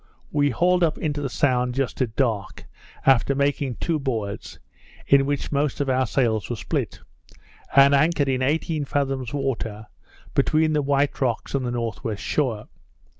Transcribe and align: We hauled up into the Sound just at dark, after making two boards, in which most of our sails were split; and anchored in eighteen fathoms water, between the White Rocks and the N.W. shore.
We 0.31 0.49
hauled 0.49 0.83
up 0.83 0.97
into 0.97 1.21
the 1.21 1.29
Sound 1.29 1.75
just 1.75 2.01
at 2.01 2.15
dark, 2.15 2.65
after 3.05 3.35
making 3.35 3.75
two 3.75 3.99
boards, 3.99 4.57
in 5.05 5.27
which 5.27 5.51
most 5.51 5.79
of 5.79 5.91
our 5.91 6.07
sails 6.07 6.49
were 6.49 6.55
split; 6.55 7.01
and 7.75 7.93
anchored 7.93 8.27
in 8.27 8.41
eighteen 8.41 8.83
fathoms 8.83 9.31
water, 9.31 9.85
between 10.33 10.73
the 10.73 10.81
White 10.81 11.21
Rocks 11.21 11.53
and 11.53 11.63
the 11.63 11.67
N.W. 11.79 12.15
shore. 12.15 12.67